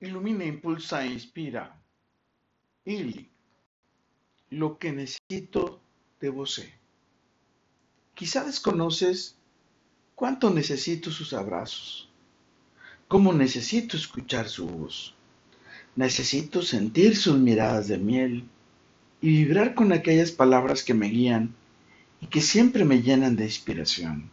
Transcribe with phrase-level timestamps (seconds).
[0.00, 1.76] Ilumina, impulsa e inspira.
[2.84, 3.28] Ili.
[4.50, 5.80] Lo que necesito
[6.20, 6.62] de vos.
[8.14, 9.36] Quizá desconoces
[10.14, 12.08] cuánto necesito sus abrazos,
[13.06, 15.14] cómo necesito escuchar su voz.
[15.96, 18.44] Necesito sentir sus miradas de miel
[19.20, 21.54] y vibrar con aquellas palabras que me guían
[22.20, 24.30] y que siempre me llenan de inspiración.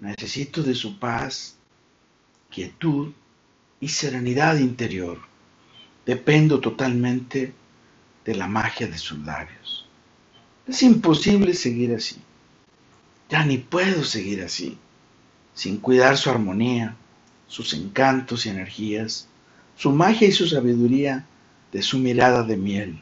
[0.00, 1.56] Necesito de su paz,
[2.50, 3.12] quietud
[3.80, 5.18] y serenidad interior.
[6.06, 7.52] Dependo totalmente
[8.24, 9.88] de la magia de sus labios.
[10.66, 12.16] Es imposible seguir así.
[13.28, 14.76] Ya ni puedo seguir así,
[15.54, 16.96] sin cuidar su armonía,
[17.48, 19.28] sus encantos y energías,
[19.76, 21.26] su magia y su sabiduría
[21.72, 23.00] de su mirada de miel.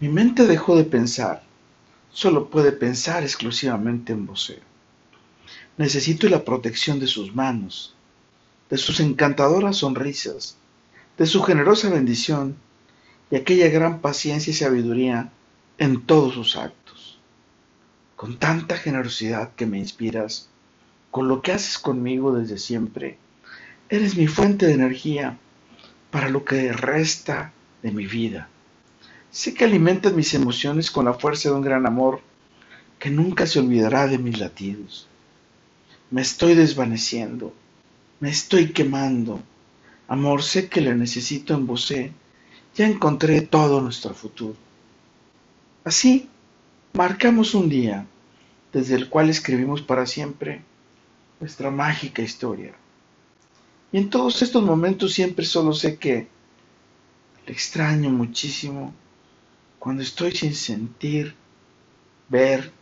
[0.00, 1.42] Mi mente dejó de pensar,
[2.10, 4.52] solo puede pensar exclusivamente en vos.
[5.76, 7.94] Necesito la protección de sus manos,
[8.70, 10.56] de sus encantadoras sonrisas,
[11.16, 12.56] de su generosa bendición
[13.30, 15.30] y aquella gran paciencia y sabiduría
[15.78, 17.18] en todos sus actos.
[18.16, 20.48] Con tanta generosidad que me inspiras,
[21.10, 23.18] con lo que haces conmigo desde siempre,
[23.88, 25.38] eres mi fuente de energía
[26.10, 27.52] para lo que resta
[27.82, 28.48] de mi vida.
[29.30, 32.20] Sé que alimentas mis emociones con la fuerza de un gran amor
[32.98, 35.06] que nunca se olvidará de mis latidos.
[36.10, 37.52] Me estoy desvaneciendo
[38.20, 39.40] me estoy quemando.
[40.08, 41.88] Amor, sé que le necesito en vos.
[42.74, 44.56] Ya encontré todo nuestro futuro.
[45.84, 46.28] Así,
[46.94, 48.06] marcamos un día
[48.72, 50.62] desde el cual escribimos para siempre
[51.40, 52.74] nuestra mágica historia.
[53.92, 56.28] Y en todos estos momentos siempre solo sé que
[57.46, 58.92] le extraño muchísimo
[59.78, 61.34] cuando estoy sin sentir,
[62.28, 62.72] ver,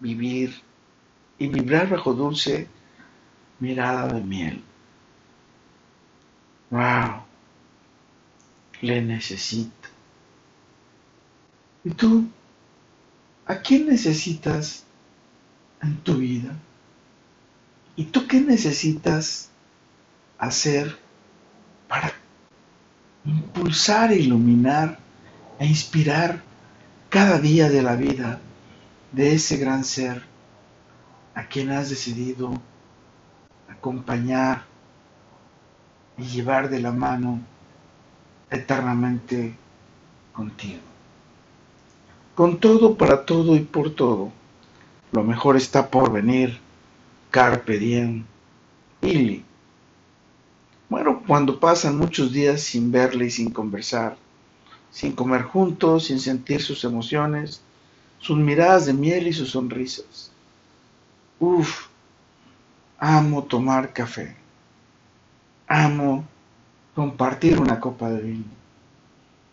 [0.00, 0.54] vivir
[1.38, 2.66] y vibrar bajo dulce
[3.62, 4.60] mirada de miel.
[6.70, 7.22] ¡Wow!
[8.80, 9.88] Le necesito.
[11.84, 12.26] ¿Y tú?
[13.46, 14.84] ¿A quién necesitas
[15.80, 16.50] en tu vida?
[17.94, 19.50] ¿Y tú qué necesitas
[20.38, 20.98] hacer
[21.86, 22.12] para
[23.24, 24.98] impulsar, iluminar
[25.60, 26.42] e inspirar
[27.10, 28.40] cada día de la vida
[29.12, 30.24] de ese gran ser
[31.34, 32.60] a quien has decidido
[33.82, 34.64] acompañar
[36.16, 37.40] y llevar de la mano
[38.48, 39.56] eternamente
[40.32, 40.78] contigo.
[42.36, 44.30] Con todo, para todo y por todo,
[45.10, 46.60] lo mejor está por venir.
[47.32, 48.24] Carpe diem.
[49.00, 49.44] Ili.
[50.88, 54.16] Bueno, cuando pasan muchos días sin verle y sin conversar,
[54.92, 57.62] sin comer juntos, sin sentir sus emociones,
[58.20, 60.30] sus miradas de miel y sus sonrisas.
[61.40, 61.88] Uf,
[63.04, 64.36] Amo tomar café.
[65.66, 66.24] Amo
[66.94, 68.44] compartir una copa de vino.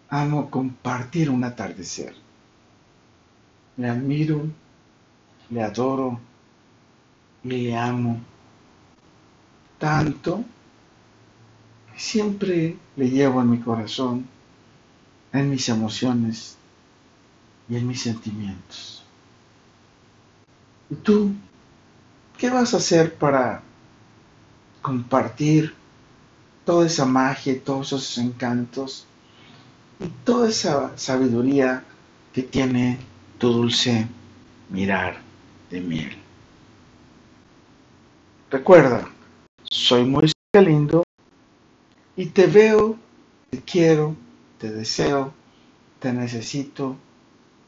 [0.09, 2.13] Amo compartir un atardecer.
[3.77, 4.45] Le admiro,
[5.49, 6.19] le adoro
[7.43, 8.19] le amo
[9.79, 10.43] tanto
[11.91, 14.27] que siempre le llevo en mi corazón,
[15.31, 16.57] en mis emociones
[17.67, 19.03] y en mis sentimientos.
[20.89, 21.33] ¿Y tú?
[22.39, 23.61] ¿Qué vas a hacer para
[24.81, 25.75] compartir
[26.63, 29.05] toda esa magia, todos esos encantos
[29.99, 31.83] y toda esa sabiduría
[32.31, 32.97] que tiene
[33.39, 34.07] tu dulce
[34.69, 35.19] mirar
[35.69, 36.17] de miel?
[38.49, 39.09] Recuerda,
[39.69, 41.03] soy muy lindo
[42.15, 42.97] y te veo,
[43.49, 44.15] te quiero,
[44.59, 45.33] te deseo,
[45.99, 46.95] te necesito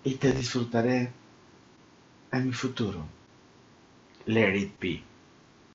[0.06, 1.12] y te disfrutaré
[2.32, 3.21] en mi futuro.
[4.28, 5.04] Let it be.